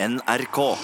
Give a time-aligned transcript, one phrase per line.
[0.00, 0.76] NRK.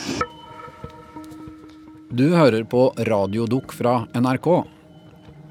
[2.10, 4.48] Du hører på Radiodukk fra NRK.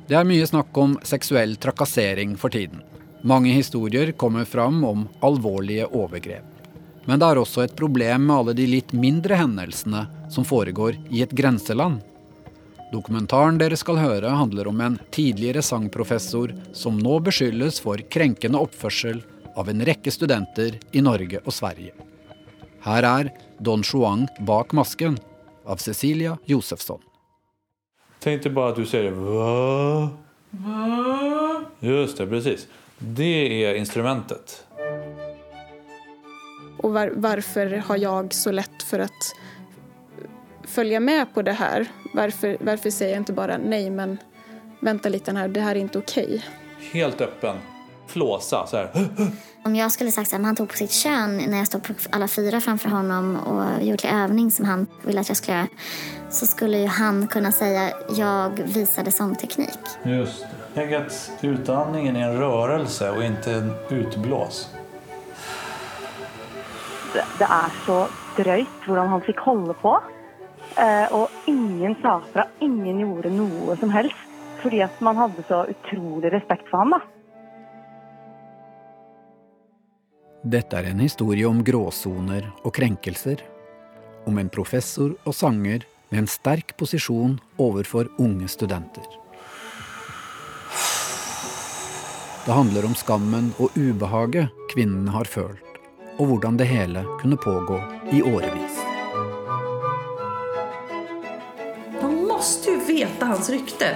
[0.09, 2.82] Det er mye snakk om seksuell trakassering for tiden.
[3.24, 6.68] Mange historier kommer fram om alvorlige overgrep.
[7.08, 11.23] Men det er også et problem med alle de litt mindre hendelsene som foregår i
[11.23, 12.02] et grenseland.
[12.91, 19.23] Dokumentaren dere skal høre, handler om en tidligere sangprofessor som nå beskyldes for krenkende oppførsel
[19.55, 22.11] av en rekke studenter i Norge og Sverige.
[22.84, 23.31] Her er
[23.63, 25.18] Don Juan bak masken
[25.65, 27.00] av Cecilia Josefsson.
[28.19, 30.09] Tenk deg bare at du sier hva?
[30.64, 31.64] Hva?
[31.83, 32.68] Just det, precis.
[33.00, 33.32] Det
[33.64, 34.59] er instrumentet.
[36.84, 39.09] Og hvorfor har jeg så lett for å
[40.68, 41.88] følge med på det her?
[42.12, 44.18] Hvorfor sier jeg ikke bare nei, men
[44.84, 46.18] vent litt her, det her er ikke OK?
[46.92, 47.64] Helt öppen.
[48.13, 48.90] Flåsa så här.
[49.66, 52.27] Om jag skulle sagt att han tog på sitt kön när jag stod på alla
[52.27, 55.67] fyra framför honom och gjorde övning som han ville att jag skulle göra
[56.30, 59.80] så skulle ju han kunna säga jag visade sångteknik.
[60.03, 60.47] Just det.
[60.73, 64.70] Tänk att utandningen är en rörelse och inte en utblås.
[67.14, 67.98] det, det er så
[68.38, 69.95] drøyt hvordan han fikk holde på.
[70.81, 74.30] Eh, og ingen sa fra, ingen gjorde noe som helst.
[74.64, 76.95] Fordi at man hadde så utrolig respekt for ham.
[76.95, 77.02] da.
[80.44, 83.39] Dette er en historie om gråsoner og krenkelser.
[84.27, 89.08] Om en professor og sanger med en sterk posisjon overfor unge studenter.
[92.44, 95.80] Det handler om skammen og ubehaget kvinnene har følt,
[96.19, 97.80] og hvordan det hele kunne pågå
[98.11, 98.83] i årevis.
[102.02, 103.95] De måste jo vite hans rykte.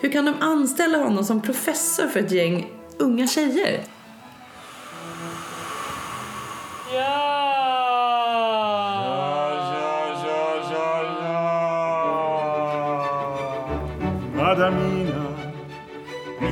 [0.00, 2.62] Hvordan kan de anstelle ham som professor for et gjeng
[2.96, 3.84] unge tjejer?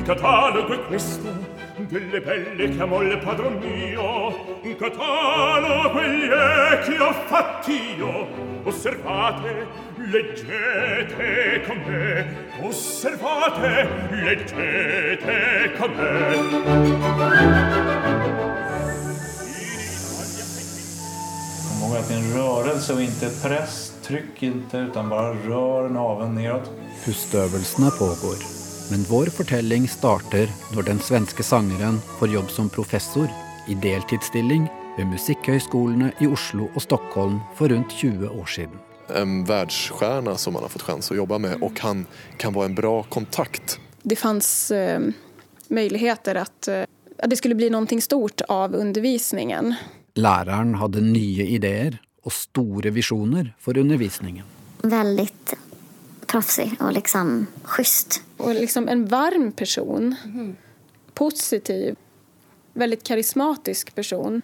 [0.01, 1.29] Il catalogo è questo
[1.77, 4.61] delle belle che amò il padron mio.
[4.63, 8.27] Un catalogo egli è che ho fatti io.
[8.65, 9.67] Osservate,
[9.97, 12.37] leggete con me.
[12.63, 16.19] Osservate, leggete con me.
[21.69, 23.93] Kom ihåg att en rörelse och inte press.
[24.03, 26.71] Tryck inte utan bara rör naveln neråt.
[27.05, 28.60] Pusteøvelsene pågår.
[28.91, 33.29] Men vår fortelling starter når den svenske sangeren får jobb som professor
[33.71, 34.65] i deltidsstilling
[34.97, 38.81] ved musikkhøyskolene i Oslo og Stockholm for rundt 20 år siden.
[39.15, 42.03] En verdensstjerne som han har fått chans å jobbe med og han
[42.43, 43.77] kan være en bra kontakt.
[44.03, 44.99] Det fanns eh,
[45.69, 46.83] muligheter at, eh,
[47.19, 49.75] att det skulle bli noe stort av undervisningen.
[50.15, 54.51] Læreren hadde nye ideer og store visjoner for undervisningen.
[54.83, 55.29] Veldig
[56.27, 58.23] proffsig og liksom schysst.
[58.45, 60.15] Och liksom en varm person.
[61.15, 61.97] Positiv.
[62.73, 64.43] Väldigt karismatisk person.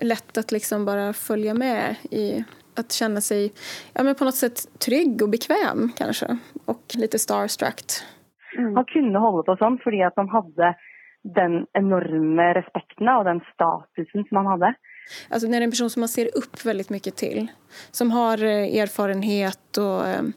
[0.00, 2.44] Lätt att liksom bara följa med i
[2.74, 3.52] att känna sig
[3.92, 6.38] ja, men på något sätt trygg och bekväm kanske.
[6.64, 7.84] Och lite starstruck.
[8.74, 10.74] Han kunne holde på sånn fordi at han hadde
[11.34, 14.74] den enorme respekten og den statusen som han hadde.
[15.28, 17.46] Alltså när det är en person som man ser upp väldigt mycket till.
[17.90, 20.32] Som har eh, erfarenhet och er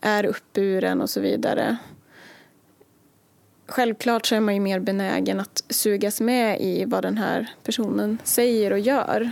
[0.00, 1.76] är uppburen och så vidare.
[3.68, 8.18] Självklart så är man ju mer benägen att sugas med i vad den här personen
[8.24, 9.30] säger och gör.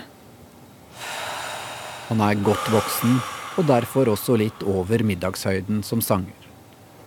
[2.09, 3.21] Han er godt voksen,
[3.57, 6.49] og derfor også litt over middagshøyden som sanger.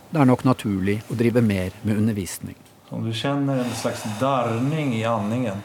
[0.10, 2.56] Det er nok naturlig å drive mer med undervisning.
[2.90, 5.58] Om du känner en slags darrning i andningen,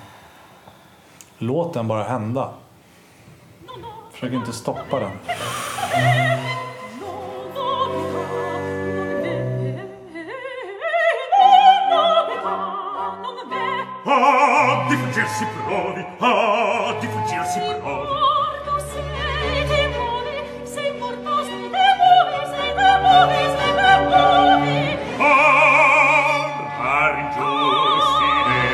[1.38, 2.52] låt den bara hända.
[4.12, 5.12] Försök inte stoppa den.
[14.12, 16.04] a di fuggir si provi.
[16.18, 17.80] A di fuggir si provi.
[17.82, 20.34] morto sei demone
[20.64, 24.76] sei morto sei demone sei demone sei demone
[26.78, 28.64] par giustire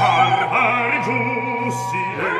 [0.00, 2.32] par par giustire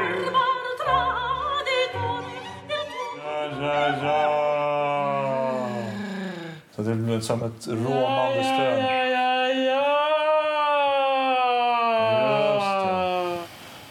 [6.76, 8.97] Så det blev som ett rånande stön.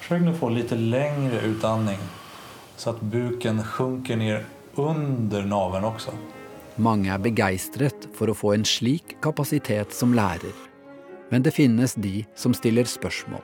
[0.07, 1.97] Försök nu få lite längre utandning
[2.75, 4.45] så att buken sjunker ner
[4.75, 6.11] under naveln også.
[6.75, 10.55] Mange er begeistret for å få en slik kapasitet som lærer.
[11.27, 13.43] Men det finnes de som stiller spørsmål.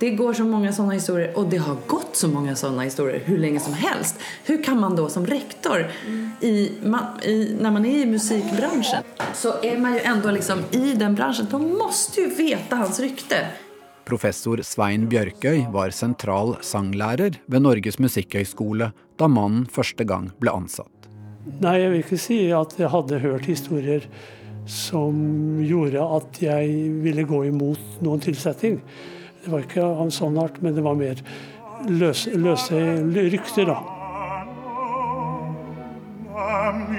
[0.00, 3.38] Det går så mange sånne historier og det har gått så mange sånne historier hvor
[3.38, 4.18] lenge som helst.
[4.48, 5.86] Hvordan kan man da som rektor
[6.42, 9.06] i, man, i, når man er i musikkbransjen,
[9.38, 11.46] så er man jo ändå liksom i den bransjen.
[11.46, 13.44] De må jo vite hans rykte.
[14.10, 18.90] Professor Svein Bjørkøy var sentral sanglærer ved Norges musikkhøgskole
[19.20, 21.06] da mannen første gang ble ansatt.
[21.62, 24.08] Nei, jeg vil ikke si at jeg hadde hørt historier
[24.70, 25.14] som
[25.62, 26.74] gjorde at jeg
[27.04, 28.80] ville gå imot noen tilsetting.
[29.44, 31.22] Det var ikke av en sånn art, men det var mer
[31.86, 32.82] løse, løse
[33.30, 33.78] rykter, da.
[36.90, 36.98] mi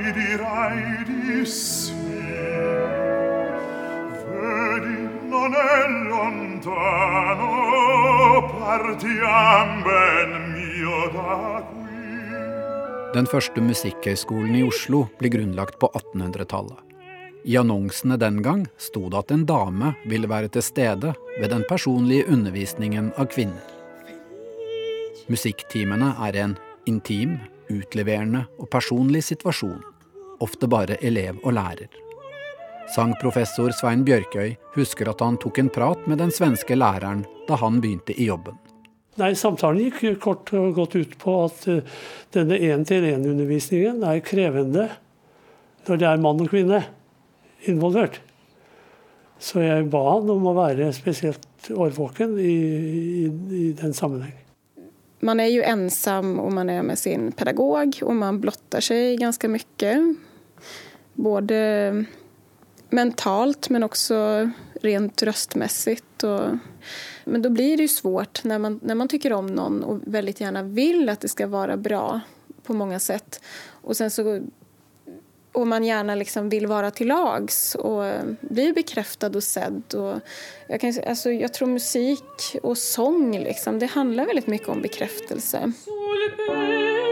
[13.16, 16.80] Den første musikkhøyskolen i Oslo ble grunnlagt på 1800-tallet.
[17.48, 21.64] I annonsene den gang sto det at en dame ville være til stede ved den
[21.70, 23.64] personlige undervisningen av kvinner.
[25.32, 26.58] Musikktimene er en
[26.90, 27.38] intim,
[27.72, 29.80] utleverende og personlig situasjon,
[30.44, 31.88] ofte bare elev og lærer.
[32.92, 37.80] Sangprofessor Svein Bjørkøy husker at han tok en prat med den svenske læreren da han
[37.80, 38.58] begynte i jobben.
[39.20, 41.82] Nei, Samtalen gikk kort og godt ut på at uh,
[42.32, 44.88] denne én-til-én-undervisningen er krevende
[45.88, 46.84] når det er mann og kvinne
[47.68, 48.22] involvert.
[49.42, 52.54] Så jeg ba han om å være spesielt årvåken i,
[53.26, 53.26] i,
[53.58, 54.38] i den sammenheng.
[55.26, 59.50] Man er jo ensam om man er med sin pedagog og man blotter seg ganske
[59.52, 59.94] mye.
[61.22, 61.60] Både
[62.92, 64.50] mentalt men också
[64.82, 66.24] rent röstmässigt.
[66.24, 66.42] Och,
[67.26, 68.96] men då blir det ju svårt när man, när
[69.34, 72.22] om någon och väldigt gärna vill att det ska vara bra
[72.64, 73.42] på många sätt.
[73.82, 74.42] Och sen så
[75.52, 79.84] och man gärna liksom vill vara till lags och bli bekräftad och sedd.
[79.94, 80.20] Och
[80.68, 85.72] jag, kan, alltså jag tror musik och sång, liksom, det handlar väldigt mycket om bekräftelse.
[86.48, 87.11] Bra.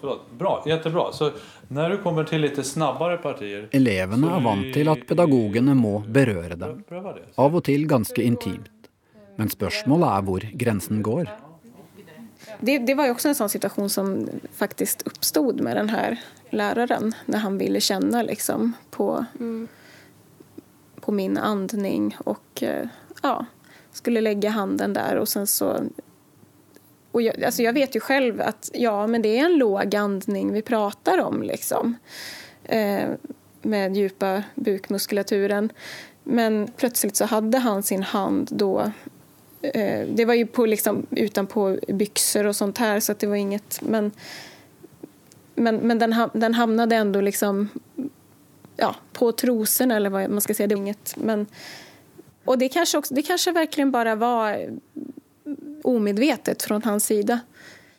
[0.00, 0.38] Förlåt, förlåt.
[0.38, 1.12] Bra, jättebra.
[1.12, 1.30] Så
[1.68, 6.56] när du kommer till lite snabbare partier Elevene er vant til at pedagogene må berøre
[6.56, 6.84] dem,
[7.36, 8.90] av og til ganske intimt.
[9.36, 11.28] Men spørsmålet er hvor grensen går.
[12.60, 14.12] Det, det var jo også en sånn situasjon som
[14.56, 16.18] faktisk oppstod med den læreren.
[16.50, 19.24] läraren när han ville kjenne liksom på,
[21.00, 22.88] på min andning och eh,
[23.22, 23.46] ja,
[23.92, 25.16] skulle legge handen der.
[25.16, 25.76] Og sen så
[27.16, 30.52] och jag, alltså jag vet ju själv att ja, men det är en låg andning
[30.52, 31.94] vi pratar om liksom.
[32.64, 33.08] Eh,
[33.62, 35.72] med djupa bukmuskulaturen.
[36.24, 38.92] Men plötsligt så hade han sin hand då
[39.62, 43.82] eh, det var ju på liksom, utanpå byxor och sånt här så det var inget
[43.82, 44.10] men
[45.54, 47.68] men, men den, den hamnade ändå liksom
[48.76, 50.66] ja, på trosorna eller vad man ska säga.
[50.66, 51.46] Det var inget, men,
[52.44, 54.78] och det kanske, också, det kanske verkligen bara var
[55.88, 57.40] omedvetet fra hans side.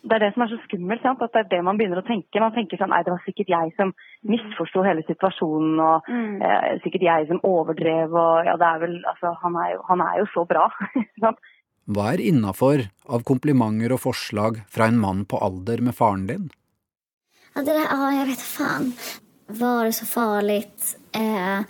[0.08, 1.22] Det er det som er så skummelt, sant?
[1.24, 2.40] at det er det man begynner å tenke.
[2.40, 3.90] Man tenker sånn, nei, det var sikkert jeg som
[4.30, 9.34] misforsto hele situasjonen, og eh, sikkert jeg som overdrev, og ja, det er vel, altså,
[9.42, 10.68] han er jo, han er jo så bra.
[11.24, 11.42] sant?
[11.88, 16.48] Hva er innafor av komplimenter og forslag fra en mann på alder med faren din?
[17.54, 18.90] Ja, det der, ja, jeg vet faen.
[19.58, 20.90] Var det så farligt?
[21.16, 21.64] Eh,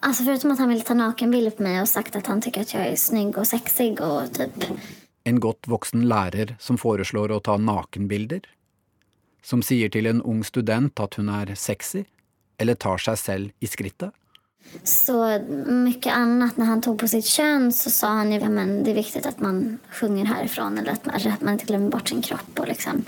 [0.00, 2.74] alltså förutom att han ville ta nakenbilder på mig och sagt att han tycker att
[2.74, 4.64] jag är snygg och sexig och typ
[5.24, 8.40] En godt voksen lærer som foreslår å ta nakenbilder?
[9.42, 12.04] Som sier til en ung student at hun er sexy?
[12.58, 14.12] Eller tar seg selv i skrittet?
[14.84, 16.56] Så mycket annat.
[16.56, 19.40] När han tog på sitt kön så sa han ju ja, det är viktigt att
[19.40, 22.58] man sjunger härifrån eller att man, att man inte glömmer bort sin kropp.
[22.58, 23.04] Och liksom.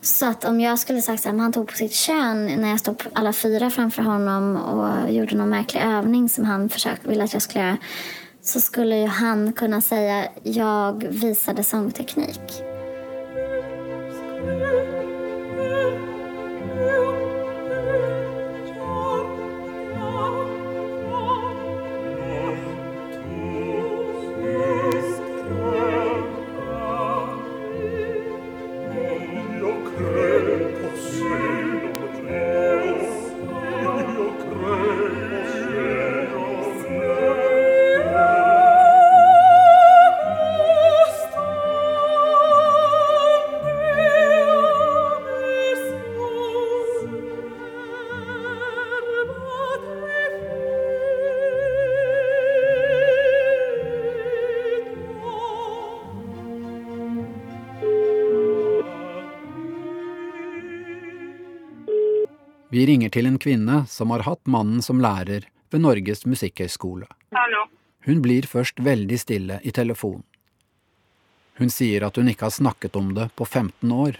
[0.00, 3.02] Så att om jag skulle sagt att han tog på sitt kön när jag stod
[3.12, 6.70] alla fyra framför honom och gjorde någon märklig övning som han
[7.02, 7.76] ville att jag skulle göra
[8.42, 12.73] så skulle ju han kunna säga jag visade sångteknik.
[63.14, 67.06] Til en kvinne som har hatt mannen som lærer ved Norges musikkhøgskole.
[68.04, 70.24] Hun blir først veldig stille i telefonen.
[71.54, 74.18] Hun sier at hun ikke har snakket om det på 15 år,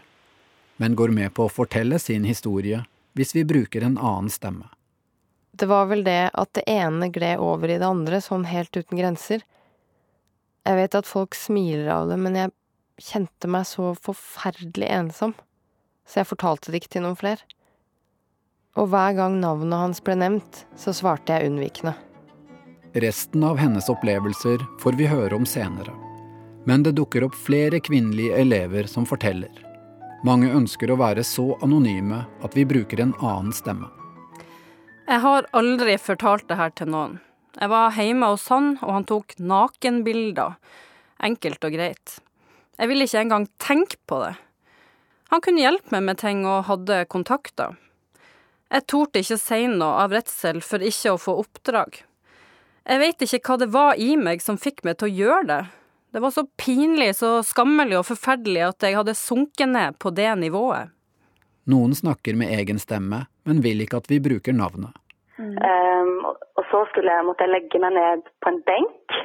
[0.79, 2.85] men går med på å fortelle sin historie
[3.19, 4.71] hvis vi bruker en annen stemme.
[5.55, 8.99] Det var vel det at det ene gled over i det andre, sånn helt uten
[8.99, 9.43] grenser.
[10.67, 12.55] Jeg vet at folk smiler av det, men jeg
[13.03, 15.35] kjente meg så forferdelig ensom,
[16.07, 17.43] så jeg fortalte det ikke til noen flere.
[18.75, 21.95] Og hver gang navnet hans ble nevnt, så svarte jeg unnvikende.
[22.95, 25.95] Resten av hennes opplevelser får vi høre om senere.
[26.67, 29.53] Men det dukker opp flere kvinnelige elever som forteller.
[30.25, 33.91] Mange ønsker å være så anonyme at vi bruker en annen stemme.
[35.05, 37.19] Jeg har aldri fortalt det her til noen.
[37.61, 40.57] Jeg var hjemme hos han, og han tok nakenbilder.
[41.23, 42.17] Enkelt og greit.
[42.81, 44.33] Jeg ville ikke engang tenke på det.
[45.31, 47.77] Han kunne hjelpe meg med ting og hadde kontakter.
[48.75, 52.01] Jeg torde ikke si noe av redsel for ikke å få oppdrag.
[52.85, 55.61] Jeg vet ikke hva det var i meg som fikk meg til å gjøre det.
[56.15, 60.29] Det var så pinlig, så skammelig og forferdelig at jeg hadde sunket ned på det
[60.43, 60.91] nivået.
[61.71, 64.93] Noen snakker med egen stemme, men vil ikke at vi bruker navnet.
[65.39, 65.55] Mm.
[65.55, 69.17] Um, og så skulle jeg, måtte jeg legge meg ned på en benk.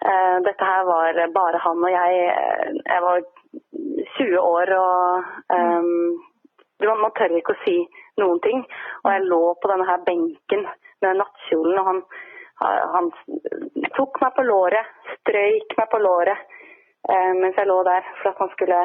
[0.00, 2.22] Uh, dette her var bare han og jeg.
[2.80, 3.22] Jeg var
[4.16, 6.22] 20 år og um,
[6.80, 7.74] Man tør ikke å si
[8.20, 8.64] noen ting.
[9.04, 10.66] Og jeg lå på denne her benken
[11.00, 12.04] med nattkjolen, og han
[12.60, 13.06] han
[13.96, 14.88] tok meg på låret,
[15.20, 16.42] strøyk meg på låret
[17.08, 18.80] eh, mens jeg lå der for at han skulle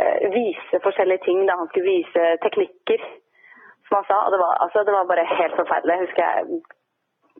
[0.00, 1.44] eh, vise forskjellige ting.
[1.46, 3.04] Da han skulle vise teknikker,
[3.86, 4.18] som han sa.
[4.26, 5.94] Og det var, altså, det var bare helt forferdelig.
[5.94, 6.24] Jeg husker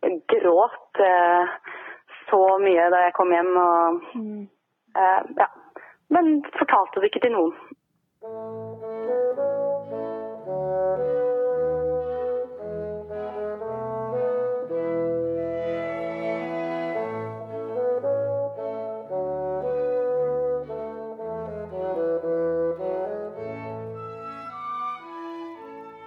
[0.06, 1.58] jeg gråt eh,
[2.30, 3.52] så mye da jeg kom hjem.
[3.66, 4.42] Og, mm.
[5.42, 5.50] ja.
[6.14, 7.54] Men fortalte det ikke til noen.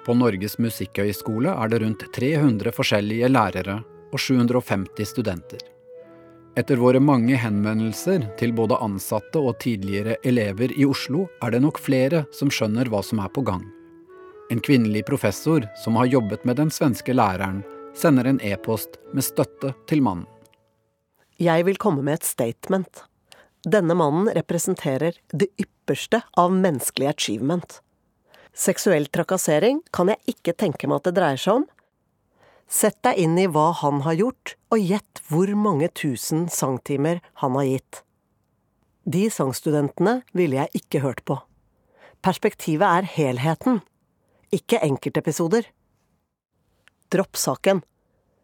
[0.10, 3.76] På Norges musikkhøgskole er det rundt 300 forskjellige lærere
[4.10, 5.60] og 750 studenter.
[6.58, 11.78] Etter våre mange henvendelser til både ansatte og tidligere elever i Oslo, er det nok
[11.78, 13.62] flere som skjønner hva som er på gang.
[14.50, 17.60] En kvinnelig professor som har jobbet med den svenske læreren,
[17.94, 20.26] sender en e-post med støtte til mannen.
[21.38, 23.04] Jeg vil komme med et statement.
[23.62, 27.78] Denne mannen representerer det ypperste av menneskelig achievement.
[28.54, 31.68] Seksuell trakassering kan jeg ikke tenke meg at det dreier seg om.
[32.70, 37.58] Sett deg inn i hva han har gjort, og gjett hvor mange tusen sangtimer han
[37.58, 38.02] har gitt.
[39.10, 41.40] De sangstudentene ville jeg ikke hørt på.
[42.22, 43.80] Perspektivet er helheten,
[44.54, 45.66] ikke enkeltepisoder.
[47.10, 47.82] Dropp saken.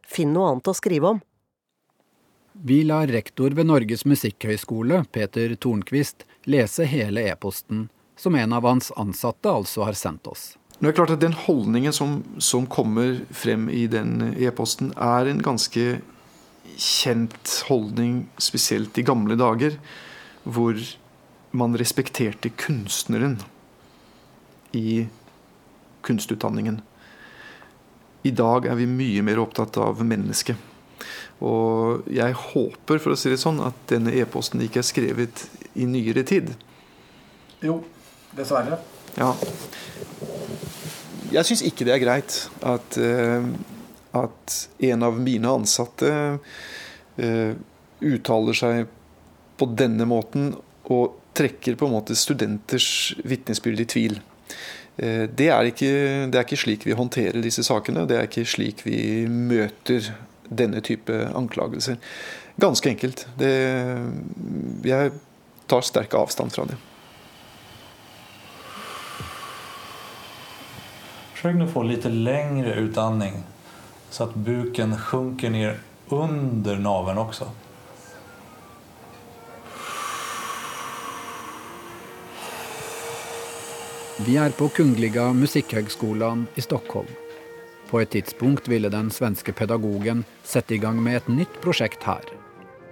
[0.05, 1.21] Finn noe annet å skrive om.
[2.65, 8.91] Vi lar rektor ved Norges musikkhøgskole, Peter Tornquist, lese hele e-posten som en av hans
[8.95, 10.53] ansatte altså har sendt oss.
[10.79, 15.41] Det er klart at Den holdningen som, som kommer frem i den e-posten, er en
[15.43, 16.01] ganske
[16.75, 19.77] kjent holdning, spesielt i gamle dager,
[20.43, 20.75] hvor
[21.55, 23.39] man respekterte kunstneren
[24.75, 25.07] i
[26.03, 26.81] kunstutdanningen.
[28.27, 30.59] I dag er vi mye mer opptatt av mennesket.
[31.45, 35.45] Og jeg håper for å si det sånn, at denne e-posten ikke er skrevet
[35.75, 36.51] i nyere tid.
[37.63, 37.79] Jo,
[38.35, 38.79] Dessverre.
[39.15, 39.31] Ja.
[41.31, 43.47] Jeg syns ikke det er greit at, uh,
[44.15, 44.57] at
[44.89, 47.53] en av mine ansatte uh,
[48.03, 48.85] uttaler seg
[49.55, 50.51] på denne måten
[50.91, 54.17] og trekker på en måte studenters vitnesbyrd i tvil.
[54.99, 55.91] Uh, det, er ikke,
[56.31, 58.07] det er ikke slik vi håndterer disse sakene.
[58.09, 58.99] Det er ikke slik vi
[59.31, 60.11] møter
[60.45, 61.97] denne type anklagelser.
[62.61, 63.25] Ganske enkelt.
[63.39, 63.53] Det,
[64.87, 65.15] jeg
[65.71, 66.77] tar sterk avstand fra det.
[71.45, 73.33] Försök nu få lite längre utandning
[74.09, 77.45] så att buken sjunker ner under naveln också.
[84.25, 87.07] Vi er på Kungliga Musikkhøgskolen i Stockholm.
[87.89, 92.25] På et tidspunkt ville den svenske pedagogen sette i gang med et nytt prosjekt her.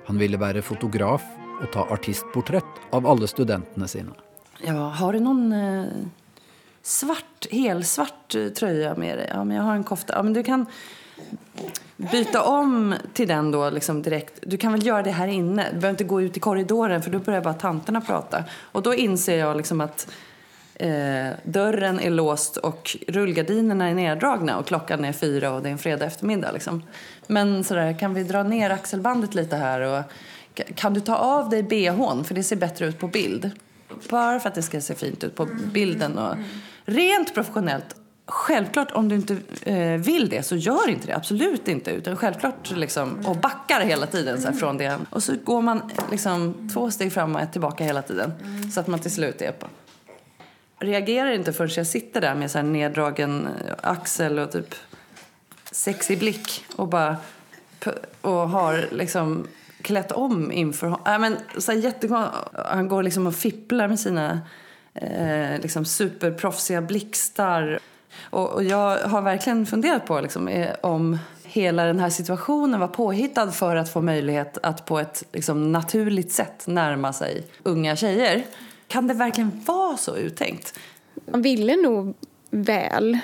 [0.06, 1.26] Han ville være fotograf
[1.62, 4.14] og ta artistportrett av alle studentene sine.
[4.62, 6.23] Ja, har du noen eh
[6.84, 9.28] svart, helsvart eh, tröja med dig.
[9.34, 10.14] Ja, men jag har en kofta.
[10.14, 10.66] Ja, men du kan
[11.98, 14.40] byta om till den då liksom direkt.
[14.42, 15.64] Du kan väl göra det här inne.
[15.64, 18.44] Du behöver inte gå ut i korridoren för då börjar bara tanterna prata.
[18.72, 20.08] Och då inser jag liksom att
[20.76, 25.72] eh, dörren är låst och rullgardinerna är neddragna och klockan är fyra och det är
[25.72, 26.52] en fredag eftermiddag.
[26.52, 26.84] Liksom.
[27.28, 30.04] Men sådär, kan vi dra ner axelbandet lite här och
[30.76, 33.52] kan du ta av dig bhn för det ser bättre ut på bild?
[34.10, 36.36] Bara för att det ska se fint ut på bilden och
[36.86, 37.96] rent professionellt.
[38.26, 41.92] Självklart om du inte eh, vill det så gör inte det, absolut inte.
[41.92, 45.00] Utan självklart liksom, och backar hela tiden så här, från det.
[45.10, 48.32] Och så går man liksom två steg fram och ett tillbaka hela tiden.
[48.74, 49.68] Så att man till slut är på.
[50.80, 53.48] Reagerar inte förrän jag sitter där med så här neddragen
[53.82, 54.76] axel och typ
[55.72, 57.18] sexig blick och bara
[58.22, 59.48] och har liksom
[59.82, 61.14] klätt om inför honom.
[61.14, 64.42] Äh, men, så här, Han går liksom och fipplar med sina
[64.94, 67.80] eh, liksom superproffsiga blixtar.
[68.30, 72.88] Och, och, jag har verkligen funderat på liksom, eh, om hela den här situationen var
[72.88, 78.44] påhittad för att få möjlighet att på ett liksom, naturligt sätt närma sig unga tjejer.
[78.88, 80.80] Kan det verkligen vara så uttänkt?
[81.26, 82.16] Man ville nog
[82.50, 83.20] väl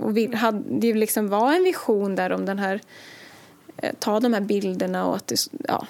[0.00, 2.80] och vill, hade, det liksom var en vision där om den här
[3.76, 5.32] eh, ta de här bilderna och att
[5.68, 5.86] ja,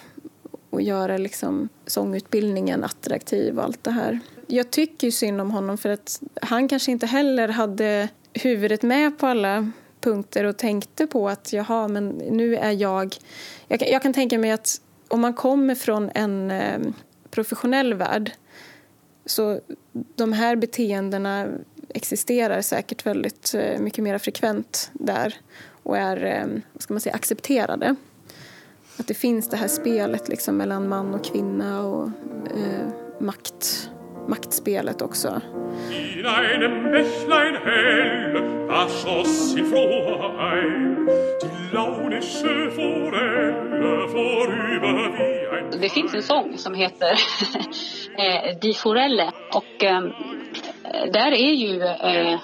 [0.71, 4.21] och göra liksom sångutbildningen attraktiv och allt det här.
[4.53, 9.27] Jag tycker synd om honom för att han kanske inte heller hade huvudet med på
[9.27, 13.17] alla punkter och tänkte på att jaha, men nu är jag...
[13.69, 16.81] Jag kan, jag kan tänka mig att om man kommer från en eh,
[17.31, 18.33] professionell värld
[19.27, 19.61] så
[19.93, 21.47] de här beteendena
[21.89, 25.35] existerar säkert väldigt eh, mer frekvent där
[25.83, 27.97] och är eh, vad ska man säga, accepterade.
[28.97, 32.07] Att det finns det här spelet liksom mellan man och kvinna och
[32.57, 32.89] eh,
[33.21, 33.91] makt,
[34.29, 35.41] maktspelet också.
[35.91, 38.33] In einem Bächlein hell,
[38.69, 41.07] da schoss in froher Eil,
[41.43, 45.81] die launische Forelle vorüber wie ein...
[45.81, 47.11] Det finns en sång som heter
[48.19, 50.03] eh, Die Forelle och eh,
[51.13, 52.41] där är ju eh,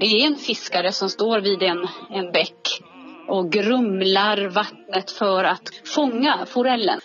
[0.00, 2.82] det är en fiskare som står vid en, en bäck
[3.28, 7.00] och grumlar vattnet för att fånga forellen.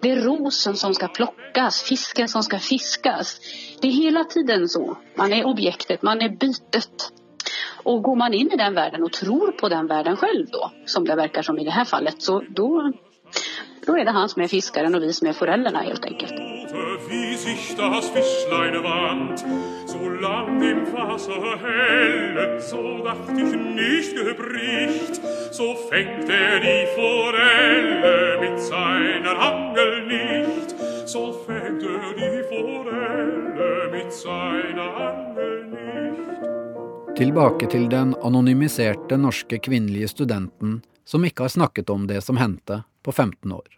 [0.00, 3.40] Det är rosen som ska plockas, fisken som ska fiskas.
[3.80, 4.98] Det är hela tiden så.
[5.16, 7.12] Man är objektet, man är bytet.
[7.82, 11.04] Och går man in i den världen och tror på den världen själv då, som
[11.04, 12.92] det verkar som i det här fallet, så då,
[13.88, 16.32] då är det han som är fiskaren och vi som är forellerna helt enkelt.
[17.08, 19.38] wie sich das Fischlein wand,
[19.86, 25.14] so lang im Wasser helle, so dacht ich nicht gebricht,
[25.52, 30.74] so fängt die Forelle mit seiner Angel nicht,
[31.06, 37.16] so fängt die Forelle mit seiner Angel nicht.
[37.16, 42.82] Tilbake til den anonymiserte norske kvinnelige studenten som ikke har snakket om det som hendte
[43.02, 43.77] på 15 år.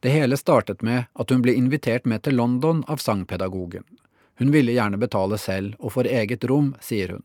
[0.00, 3.82] Det hele startet med at hun ble invitert med til London av sangpedagogen.
[4.38, 7.24] Hun ville gjerne betale selv og for eget rom, sier hun.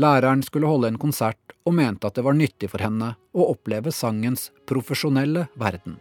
[0.00, 3.92] Læreren skulle holde en konsert og mente at det var nyttig for henne å oppleve
[3.92, 5.98] sangens profesjonelle verden.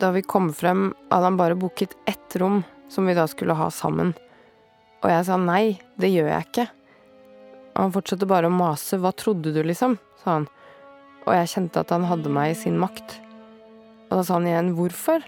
[0.00, 3.68] Da vi kom frem, hadde han bare booket ett rom som vi da skulle ha
[3.68, 4.14] sammen.
[5.04, 6.68] Og jeg sa nei, det gjør jeg ikke.
[7.76, 10.48] Og han fortsatte bare å mase, hva trodde du, liksom, sa han
[11.26, 13.18] og jeg kjente at han hadde meg i sin makt.
[14.06, 15.24] Og da sa han igjen hvorfor?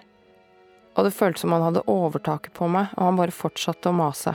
[0.98, 4.34] Og det føltes som han hadde overtaket på meg, og han bare fortsatte å mase.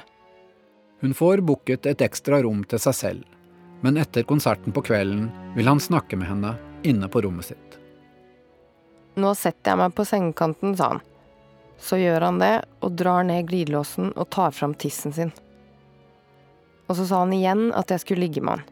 [1.03, 3.23] Hun får booket et ekstra rom til seg selv,
[3.83, 6.53] men etter konserten på kvelden vil han snakke med henne
[6.87, 7.79] inne på rommet sitt.
[9.19, 11.01] Nå setter jeg meg på sengekanten, sa han.
[11.83, 15.33] Så gjør han det, og drar ned glidelåsen og tar fram tissen sin.
[16.87, 18.69] Og så sa han igjen at jeg skulle ligge med han.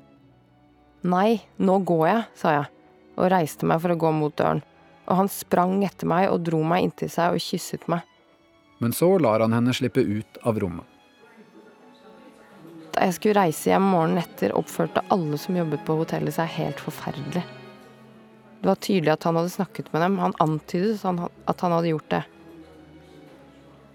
[1.11, 2.69] Nei, nå går jeg, sa jeg
[3.17, 4.61] og reiste meg for å gå mot døren,
[5.09, 8.05] og han sprang etter meg og dro meg inntil seg og kysset meg.
[8.81, 10.87] Men så lar han henne slippe ut av rommet.
[12.91, 16.81] Da jeg skulle reise hjem morgenen etter, oppførte alle som jobbet på hotellet seg helt
[16.83, 17.43] forferdelig.
[18.61, 22.11] Det var tydelig at han hadde snakket med dem, han antydet at han hadde gjort
[22.11, 22.23] det.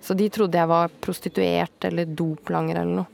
[0.03, 3.13] Så de trodde jeg var prostituert eller doplanger eller noe.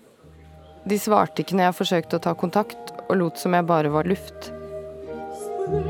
[0.89, 4.09] De svarte ikke når jeg forsøkte å ta kontakt, og lot som jeg bare var
[4.09, 4.51] luft.
[5.73, 5.81] Ständig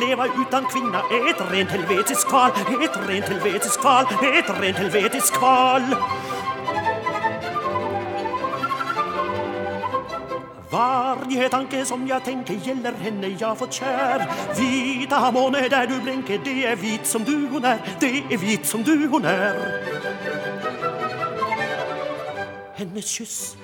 [0.00, 5.82] lever utan kvinna ett rent helvetiskt kval, ett rent helvetiskt kval, ett rent helvetiskt kval.
[11.08, 16.40] Varje tanke som jag tänker gäller henne jag fått kär Vita måne där du blänker,
[16.44, 19.54] det är vit som du hon är Det är vit som du hon är
[22.78, 23.56] hennes kyss.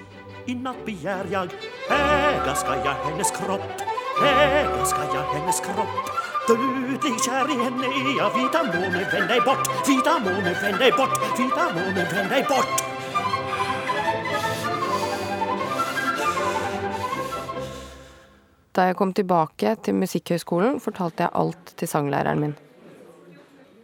[0.47, 1.49] I natt begär jag,
[1.91, 3.61] äga ska jag hennes kropp.
[4.27, 6.11] Äga ska jag hennes kropp.
[6.49, 8.31] Dödlig kär i henne är jag.
[8.39, 9.89] Vita måne, vänd dig bort.
[9.89, 11.39] Vita måne, vänd dig bort.
[11.39, 12.84] Vita måne, vänd dig bort.
[18.75, 22.55] Da jeg kom tilbake til Musikkhøgskolen, fortalte jeg alt til sanglæreren min.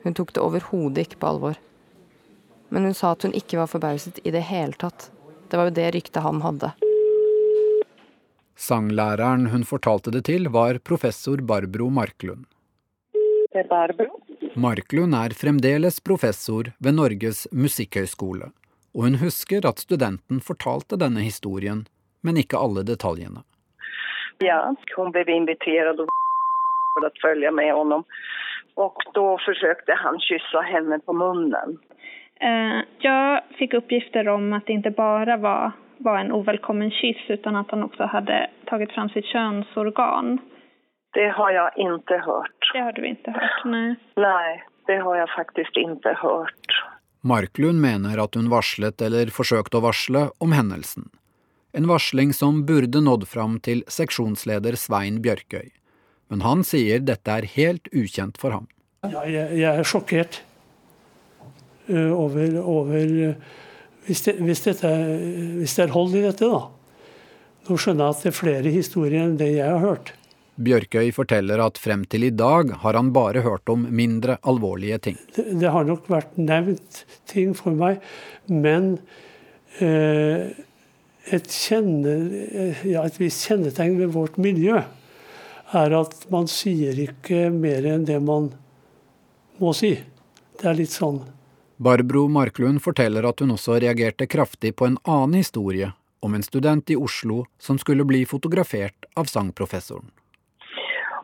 [0.02, 1.58] Hun tok det overhodet ikke på alvor.
[2.74, 5.10] Men hun sa at hun ikke var forbauset i det hele tatt.
[5.50, 6.72] Det var jo det ryktet han hadde.
[8.60, 12.48] Sanglæreren hun fortalte det til, var professor Barbro Marklund.
[13.14, 14.20] Det er Barbro.
[14.58, 18.50] Marklund er fremdeles professor ved Norges musikkhøgskole,
[18.94, 21.86] og hun husker at studenten fortalte denne historien,
[22.26, 23.44] men ikke alle detaljene.
[24.44, 26.08] Ja, hon blev inviterad och
[27.00, 28.04] för att följa med honom.
[28.74, 31.78] Och då försökte han kyssa henne på munnen.
[32.40, 37.56] Eh, Jag fick uppgifter om att det inte bara var, var en ovälkommen kyss utan
[37.56, 40.38] att han också hade tagit fram sitt könsorgan.
[41.12, 42.70] Det har jag inte hört.
[42.72, 43.64] Det har du inte hört?
[43.64, 43.94] Nej.
[44.16, 46.66] Nej, det har jag faktiskt inte hört.
[47.22, 51.02] Marklund mener at hun varslet eller forsøkte å varsle om hendelsen.
[51.72, 55.70] En varsling som burde nådd fram til seksjonsleder Svein Bjørkøy.
[56.30, 58.68] Men han sier dette er helt ukjent for ham.
[59.06, 60.40] Ja, jeg, jeg er sjokkert
[61.88, 63.50] eh, over, over eh,
[64.06, 64.90] hvis, det, hvis, dette,
[65.60, 66.66] hvis det er hold i dette, da.
[67.68, 70.14] Nå skjønner jeg at det er flere historier enn det jeg har hørt.
[70.60, 75.20] Bjørkøy forteller at frem til i dag har han bare hørt om mindre alvorlige ting.
[75.36, 78.02] Det, det har nok vært nevnt ting for meg,
[78.50, 78.98] men
[79.80, 80.50] eh,
[81.28, 82.14] et, kjenne,
[82.88, 84.80] ja, et visst kjennetegn ved vårt miljø
[85.70, 88.50] er at man sier ikke mer enn det man
[89.60, 89.92] må si.
[90.58, 91.20] Det er litt sånn
[91.80, 95.86] Barbro Marklund forteller at hun også reagerte kraftig på en annen historie
[96.20, 100.10] om en student i Oslo som skulle bli fotografert av sangprofessoren.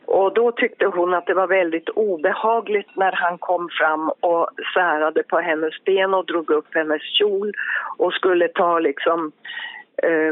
[0.06, 5.26] Og Da syntes hun at det var veldig ubehagelig når han kom fram og særade
[5.28, 7.52] på hennes ben og drog opp hennes kjol
[7.98, 9.32] og skulle ta liksom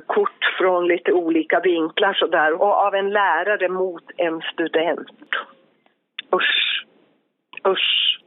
[0.06, 2.52] kort från lite olika vinklar sådär.
[2.62, 5.08] Och av en lärare mot en student.
[6.34, 6.86] Usch.
[7.68, 8.20] Usch.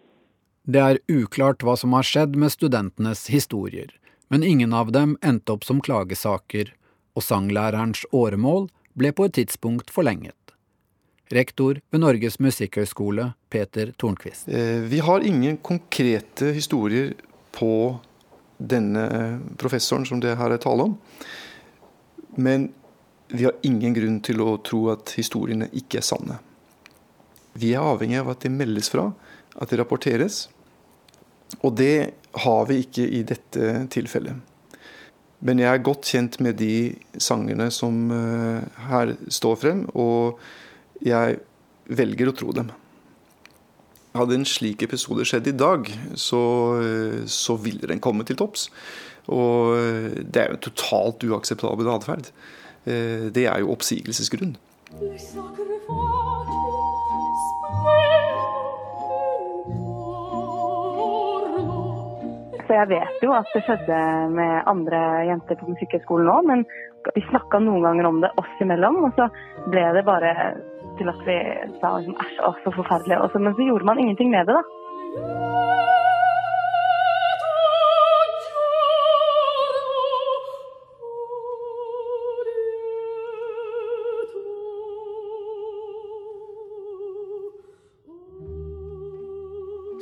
[0.68, 3.94] Det er uklart hva som har skjedd med studentenes historier,
[4.28, 6.74] men ingen av dem endte opp som klagesaker,
[7.16, 10.36] og sanglærerens åremål ble på et tidspunkt forlenget.
[11.32, 14.48] Rektor ved Norges musikkhøgskole, Peter Tornquist.
[14.48, 17.14] Eh, Vi har ingen konkrete historier
[17.52, 18.00] på
[18.58, 19.06] denne
[19.60, 20.98] professoren som det her er tale om.
[22.38, 22.70] Men
[23.28, 26.38] vi har ingen grunn til å tro at historiene ikke er sanne.
[27.58, 29.10] Vi er avhengig av at det meldes fra,
[29.58, 30.46] at det rapporteres.
[31.64, 34.38] Og det har vi ikke i dette tilfellet.
[35.46, 40.40] Men jeg er godt kjent med de sangene som eh, her står frem, og
[41.06, 41.38] jeg
[41.94, 42.72] velger å tro dem.
[44.18, 46.40] Hadde en slik episode skjedd i dag, så,
[46.82, 48.70] eh, så ville den komme til topps.
[49.28, 52.32] Og eh, det er jo en totalt uakseptabel atferd.
[52.88, 54.56] Eh, Det er jo oppsigelsesgrunn.
[62.68, 64.00] Så jeg vet jo at det skjedde
[64.34, 65.00] med andre
[65.30, 66.66] jenter på Musikkhøgskolen òg, men
[67.16, 69.30] vi snakka noen ganger om det oss imellom, og så
[69.72, 70.34] ble det bare
[71.00, 71.38] til at vi
[71.82, 73.22] sa liksom, æsj, å, så forferdelig.
[73.26, 74.66] Også, men så gjorde man ingenting med det, da.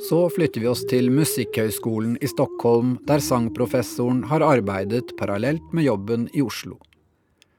[0.08, 6.28] Så flytter vi oss til Musikkhøgskolen i Stockholm, der sangprofessoren har arbeidet parallelt med jobben
[6.30, 6.76] i Oslo.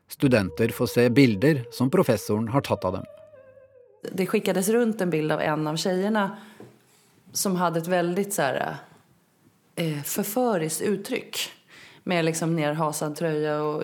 [0.08, 3.10] Studenter får se bilder som professoren har tatt av dem.
[4.12, 6.38] Det skickades runt en bild av en av tjejerna
[7.34, 8.78] som hade ett väldigt så här,
[9.76, 11.38] eh, förföriskt uttryck.
[12.04, 13.84] Med liksom nerhasad tröja och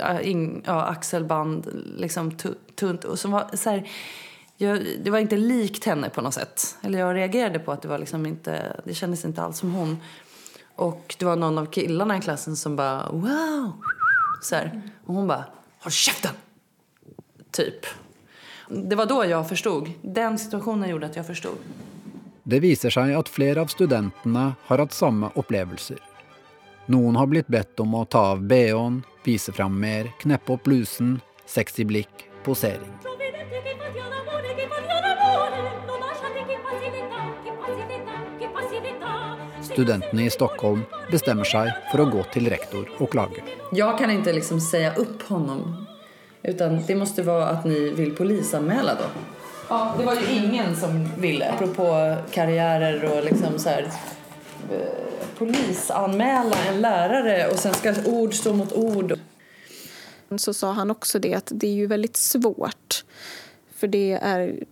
[0.00, 2.36] eh, in, ja, axelband, liksom
[2.74, 3.04] tunt.
[3.04, 3.90] Och som var så här,
[4.56, 6.76] jag, det var inte likt henne på något sätt.
[6.82, 10.00] Eller jag reagerade på att det var liksom inte, det kändes inte alls som hon.
[10.74, 13.72] Och det var någon av killarna i klassen som bara wow.
[14.42, 14.82] Så här.
[15.04, 15.44] Och hon bara,
[15.80, 16.34] håll käften!
[17.50, 17.86] Typ.
[18.68, 19.90] Det var da jeg forstod.
[20.02, 21.72] Den situasjonen gjorde at jeg forstod.
[22.42, 26.00] Det viser seg at flere av studentene har hatt samme opplevelser.
[26.90, 31.20] Noen har blitt bedt om å ta av bh-en, vise fram mer, kneppe opp blusen,
[31.46, 32.90] sexy blikk, posering.
[39.62, 43.46] Studentene i Stockholm bestemmer seg for å gå til rektor og klage.
[43.72, 45.62] Jeg kan ikke liksom si opp honom.
[46.42, 49.04] Utan det måste vara att ni vill polisanmäla då.
[49.68, 53.82] Ja, det var ju ingen som ville, apropå karriärer och liksom så här
[54.72, 59.18] eh, polisanmäla en lärare och sen ska ord stå mot ord.
[60.36, 63.04] Så sa han också det att det är ju väldigt svårt.
[63.74, 64.64] För det är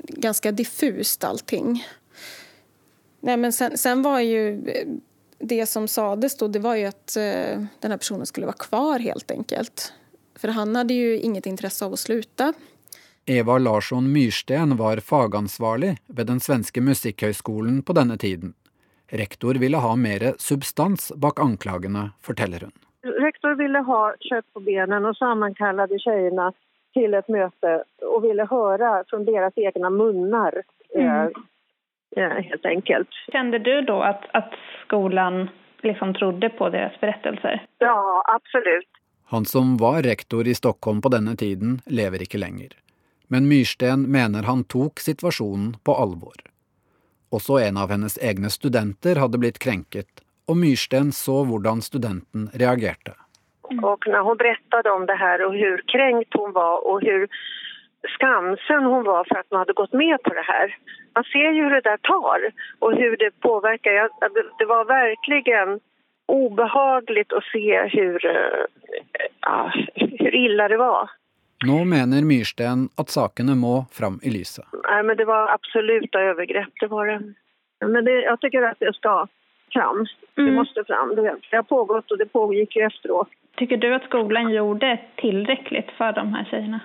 [0.00, 1.86] ganska diffust allting.
[3.20, 4.62] Nej, men sen, sen var ju
[5.38, 7.22] det som sades då, det var ju att eh,
[7.80, 9.92] den här personen skulle vara kvar helt enkelt.
[10.40, 12.52] För han hadde jo inget interesse av å slutte.
[13.26, 18.54] Eva Larsson Myrsten var fagansvarlig ved den svenske musikkhøgskolen på denne tiden.
[19.10, 22.74] Rektor ville ha mer substans bak anklagene, forteller hun.
[23.26, 26.50] Rektor ville ha kjøtt på benen og sammenkalte jentene
[26.94, 27.74] til et møte
[28.06, 30.62] og ville høre fra deres egne munner.
[30.96, 31.34] Mm.
[32.16, 33.08] Eh, helt enkelt.
[33.32, 35.50] Kände du då att, att skolan
[35.82, 37.66] liksom trodde på deres berättelser?
[37.78, 38.88] Ja, absolut.
[39.30, 42.74] Han som var rektor i Stockholm på denne tiden, lever ikke lenger.
[43.30, 46.34] Men Myrsten mener han tok situasjonen på alvor.
[47.30, 53.14] Også en av hennes egne studenter hadde blitt krenket, og Myrsten så hvordan studenten reagerte.
[53.70, 57.28] Og når hun berättade om det her, og hvor krenkt hun var og hvor
[58.16, 60.74] skamsen hun var for at hun hadde gått med på det her.
[61.14, 62.48] Man ser jo hvordan det der tar
[62.80, 64.08] og hvordan det påvirker.
[64.58, 65.80] Det- var verkligen
[66.30, 68.64] obehagligt å se hur, eh,
[69.46, 71.10] ja, hur illa det var.
[71.66, 74.64] Nå mener Myrsten at sakene må fram i lyset.
[74.86, 76.72] Nei, men det var absoluta overgrep.
[76.80, 77.18] det var det.
[77.84, 79.28] Men det, jeg syns att det skal
[79.72, 80.06] fram.
[80.34, 81.14] Det måste fram.
[81.16, 83.26] Det, det har pågått og det pågikk jo etterpå.
[83.58, 86.80] Syns du at skolen gjorde tilstrekkelig for de her tjejerna?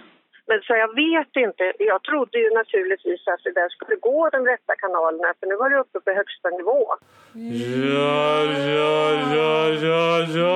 [0.48, 1.74] Men så jag vet inte.
[1.80, 5.70] Jag trodde ju naturligtvis att det där skulle gå de rätta kanalerna för nu var
[5.70, 6.96] det uppe på högsta nivå.
[7.34, 8.44] Ja,
[8.80, 10.56] ja, ja, ja, ja.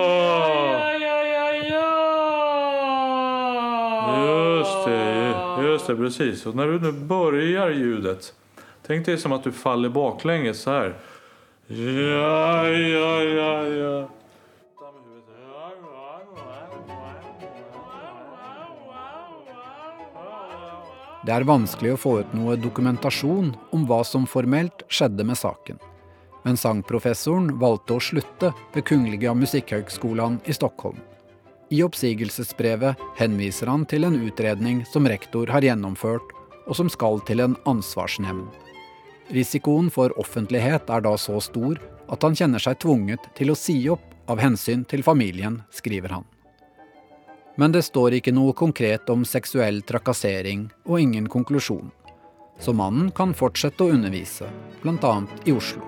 [0.79, 1.89] Ja, ja, ja, ja!
[4.57, 6.45] Just det, just det, precis.
[6.45, 8.33] Och när du nu börjar ljudet,
[8.87, 10.93] tänk dig som att du faller baklänges så här.
[11.67, 14.09] Ja, ja, ja, ja.
[21.25, 25.79] Det er vanskelig å få ut noe dokumentasjon om hva som formelt skjedde med saken.
[26.45, 31.01] Men sangprofessoren valgte å slutte ved Kungliga Musikkhøgskolan i Stockholm.
[31.69, 36.31] I oppsigelsesbrevet henviser han til en utredning som rektor har gjennomført,
[36.65, 38.47] og som skal til en ansvarsnemnd.
[39.35, 41.77] Risikoen for offentlighet er da så stor
[42.09, 46.25] at han kjenner seg tvunget til å si opp av hensyn til familien, skriver han.
[47.59, 51.89] Men det står ikke noe konkret om seksuell trakassering og ingen konklusjon.
[52.55, 54.47] Så mannen kan fortsette å undervise,
[54.79, 55.11] bl.a.
[55.43, 55.83] i Oslo.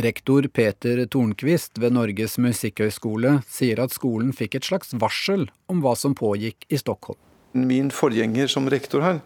[0.00, 5.96] Rektor Peter Tornquist ved Norges musikkhøgskole sier at skolen fikk et slags varsel om hva
[5.96, 7.18] som pågikk i Stockholm.
[7.56, 9.24] Min forgjenger som rektor her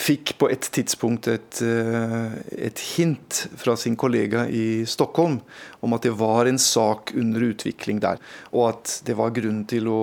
[0.00, 2.36] fikk på et tidspunkt et, eh,
[2.68, 5.40] et hint fra sin kollega i Stockholm
[5.84, 8.20] om at det var en sak under utvikling der,
[8.52, 10.02] og at det var grunn til å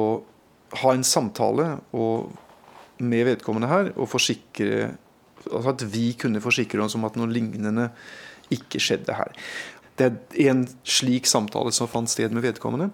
[0.84, 2.30] ha en samtale og,
[3.00, 4.96] med vedkommende her og forsikre
[5.48, 7.86] altså At vi kunne forsikre oss om at noe lignende
[8.52, 9.30] ikke skjedde her.
[9.96, 12.90] Det er en slik samtale som fant sted med vedkommende.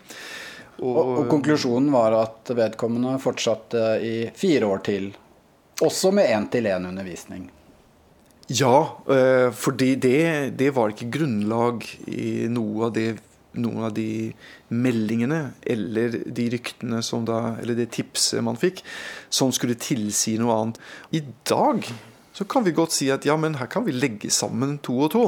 [0.84, 5.10] Og, og konklusjonen var at vedkommende fortsatte i fire år til,
[5.84, 7.50] også med én-til-én-undervisning.
[8.52, 13.14] Ja, for fordi det, det var ikke grunnlag i noe av det
[13.54, 14.34] noen av de
[14.74, 18.82] meldingene eller de ryktene som da, eller det tipset man fikk,
[19.30, 20.82] som skulle tilsi noe annet.
[21.14, 21.86] I dag
[22.34, 25.12] så kan vi godt si at ja, men her kan vi legge sammen to og
[25.14, 25.26] to.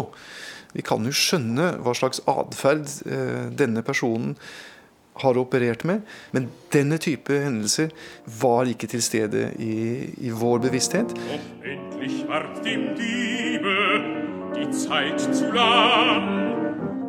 [0.75, 4.33] Vi kan jo skjønne hva slags atferd eh, denne personen
[5.21, 6.01] har operert med.
[6.31, 7.93] Men denne type hendelser
[8.41, 11.15] var ikke til stede i, i vår bevissthet.
[11.63, 14.25] Endlich ward dem Diebe
[14.55, 16.45] die Zeit zu lang.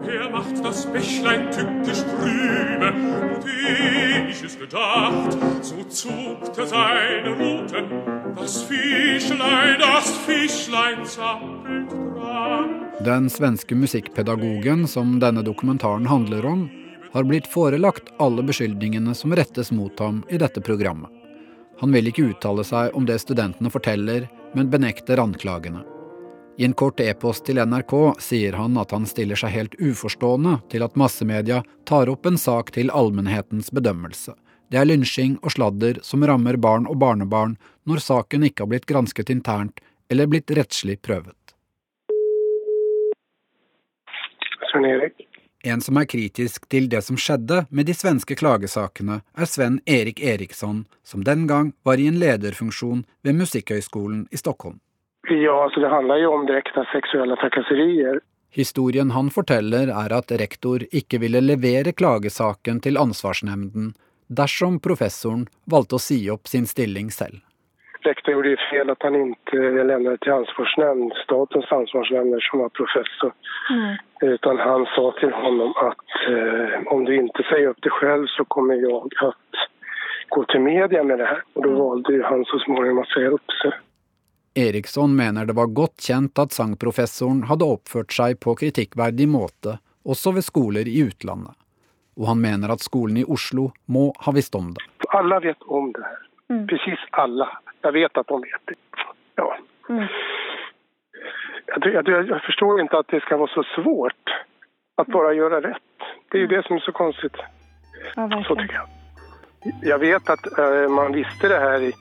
[0.07, 2.93] Er macht das Bächlein tückisch trübe,
[3.35, 3.45] und
[4.31, 7.85] ich es gedacht, so zuckte seine Ruten,
[8.37, 12.87] das Fischlein, das Fischlein zappelt dran.
[13.01, 16.71] Den svenske musikkpedagogen som denne dokumentaren handler om,
[17.17, 21.11] har blitt forelagt alle beskyldningene som rettes mot ham i dette programmet.
[21.81, 25.81] Han vil ikke uttale seg om det studentene forteller, men benekter anklagene.
[26.59, 30.85] I en kort e-post til NRK sier han at han stiller seg helt uforstående til
[30.85, 34.33] at massemedia tar opp en sak til allmennhetens bedømmelse.
[34.73, 37.55] Det er lynsjing og sladder som rammer barn og barnebarn
[37.89, 39.81] når saken ikke har blitt gransket internt
[40.13, 41.37] eller blitt rettslig prøvet.
[44.69, 45.27] Svein Erik.
[45.67, 50.21] En som er kritisk til det som skjedde med de svenske klagesakene, er Sven Erik
[50.23, 54.79] Eriksson, som den gang var i en lederfunksjon ved Musikkhøgskolen i Stockholm.
[55.27, 58.21] Ja, altså det handler jo om direkte seksuelle trakasserier.
[58.55, 63.91] Historien han forteller er at rektor ikke ville levere klagesaken til ansvarsnemnden
[64.29, 67.43] dersom professoren valgte å si opp sin stilling selv.
[68.07, 73.33] Rektor gjorde jo feil at han ikke levnet til ansvarsnemnd, statens ansvarsnemnd som var professor.
[73.71, 73.97] Mm.
[74.35, 78.47] Utan han sa til honom at eh, om du ikke sier opp det selv, så
[78.55, 79.33] kommer jeg å
[80.37, 81.43] gå til media med det her.
[81.57, 83.83] Og da valgte han så småningom å si opp seg.
[84.57, 90.33] Eriksson mener det var godt kjent at sangprofessoren hadde oppført seg på kritikkverdig måte også
[90.39, 91.53] ved skoler i utlandet,
[92.17, 94.87] og han mener at skolen i Oslo må ha visst om det.
[95.13, 96.23] Alle vet om det her.
[96.51, 96.67] Mm.
[96.71, 97.49] Precis alle.
[97.83, 98.79] Jeg vet at de vet det.
[99.39, 99.49] Ja.
[99.89, 100.09] Mm.
[101.67, 104.35] Jeg, jag, jag, forstår ikke at det skal være så svårt
[104.99, 106.11] att bare gjøre rett.
[106.33, 107.31] Det er jo det som er så konstig.
[108.17, 108.87] Ja, så tycker jeg.
[109.83, 111.93] Jeg vet at äh, man visste det her i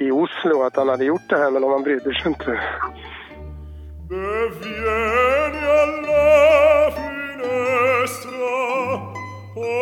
[0.00, 2.56] i Oslo at han hadde gjort det her, men om han brydde seg ikke.
[4.10, 6.24] Beviene alla
[6.96, 8.56] finestra
[9.56, 9.76] o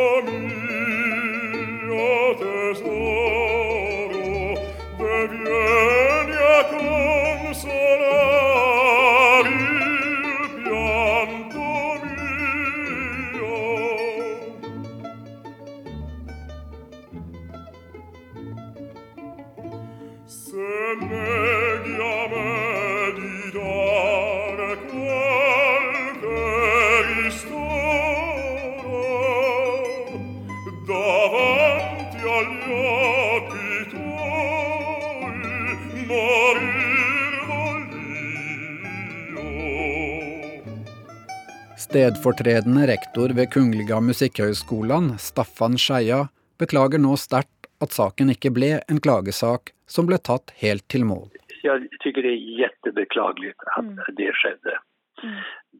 [41.92, 46.22] Stedfortredende rektor ved Kungliga Musikkhøgskolan, Staffan Skeia,
[46.56, 51.26] beklager nå sterkt at saken ikke ble en klagesak som ble tatt helt til mål.
[51.60, 54.00] Jeg syns det er kjempebeklagelig at mm.
[54.16, 54.78] det skjedde.
[55.20, 55.34] Mm.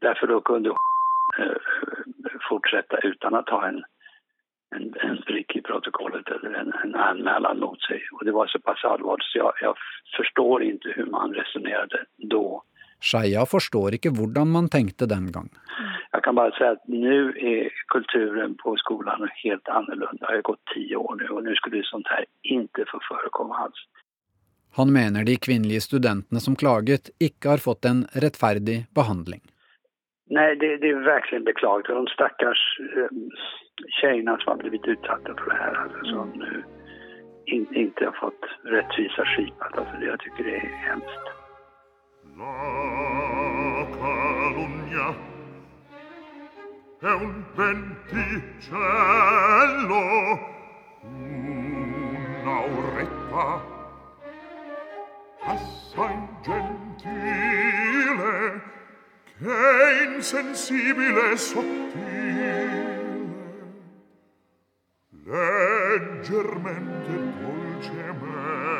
[0.05, 0.75] Derfor da kunne
[2.45, 3.81] fortsette uten å ta en,
[4.77, 8.05] en, en prikk i protokollet eller en, en anmeldelse mot seg.
[8.19, 12.05] Og det var såpass alvorlig, så jeg, jeg forstår ikke hvordan man resonnerte
[12.37, 12.45] da.
[13.01, 15.49] Skeia forstår ikke hvordan man tenkte den gang.
[16.13, 20.19] Jeg kan bare si at nå er kulturen på skolen helt annorlunda.
[20.21, 23.81] Det har gått ti år nå, og nå skulle sånt her ikke få förekomma alls.
[24.77, 29.41] Han mener de kvinnelige studentene som klaget, ikke har fått en rettferdig behandling.
[30.33, 31.93] Nei, det, det er virkelig beklagelig.
[31.97, 33.27] De stakkars um,
[34.01, 36.53] jentene som har blitt utsatt for det her, altså, som nå
[37.53, 39.73] in, ikke har fått rettvis skipat.
[39.77, 41.25] Altså, det, jeg syns det er hemskt.
[44.93, 45.32] La
[47.03, 48.79] è un venticello,
[52.41, 53.61] un'auretta
[55.41, 57.41] assai gentile
[59.37, 62.71] che insensibile e sottile
[65.25, 67.11] leggermente
[67.41, 68.73] dolcemente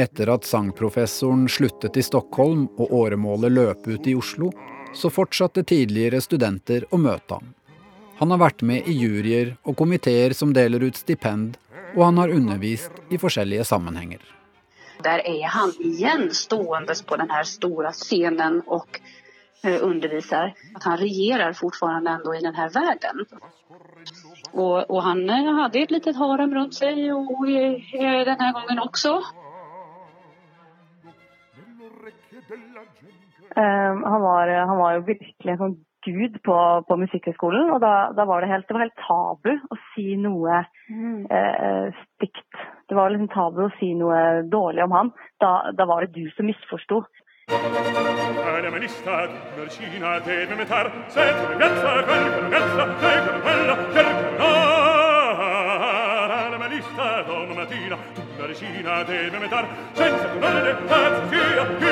[0.00, 4.48] Etter at sangprofessoren sluttet i Stockholm og åremålet løp ut i Oslo,
[4.96, 7.50] så fortsatte tidligere studenter å møte ham.
[8.20, 11.58] Han har vært med i juryer og komiteer som deler ut stipend,
[11.96, 14.22] og han har undervist i forskjellige sammenhenger.
[15.04, 19.00] Der er han igjen stående på denne store scenen og
[19.64, 20.54] underviser.
[20.76, 23.24] At han regjerer fortsatt i denne verden.
[24.52, 29.18] Og, og han hadde et lite harem rundt seg og denne gangen også.
[33.56, 36.56] Um, han, var, han, var, jo virkelig en sånn gud på,
[36.88, 37.70] på Musikkhøgskolen.
[37.74, 41.24] Og da, da, var det helt, det var helt tabu å si noe mm.
[41.30, 42.60] eh, stygt.
[42.88, 45.12] Det var liksom tabu å si noe dårlig om han.
[45.42, 47.02] Da, da var det du som misforsto.
[59.94, 61.89] senza non le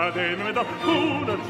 [0.00, 0.64] Kina, det vi metar
[1.24, 1.44] devi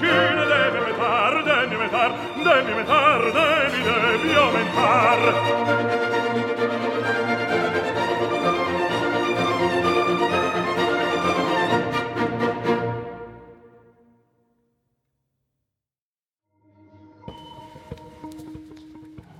[0.00, 2.10] Kina, det vi metar Den vi metar,
[2.44, 5.18] den vi metar Den vi det vi metar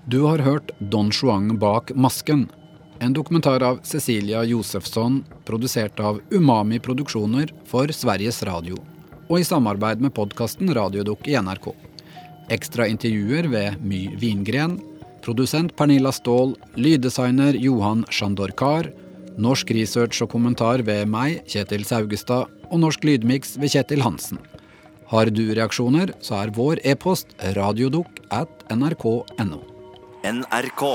[0.04, 2.52] Du har hørt Don Juan bak masken.
[2.98, 8.78] En dokumentar av Cecilia Josefsson, produsert av Umami Produksjoner for Sveriges Radio.
[9.28, 11.68] Og i samarbeid med podkasten Radiodukk i NRK.
[12.56, 14.78] Ekstra intervjuer ved My Vingren.
[15.22, 16.54] Produsent Pernilla Ståhl.
[16.74, 18.92] Lyddesigner Johan Sjandorkar.
[19.36, 22.48] Norsk research og kommentar ved meg, Kjetil Saugestad.
[22.70, 24.40] Og norsk lydmiks ved Kjetil Hansen.
[25.10, 29.60] Har du reaksjoner, så er vår e-post radiodukk at nrk.no.
[30.26, 30.86] NRK.